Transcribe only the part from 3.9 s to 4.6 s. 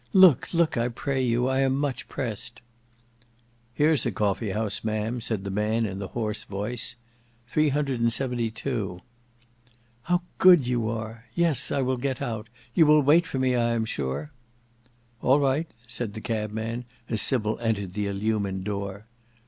a coffee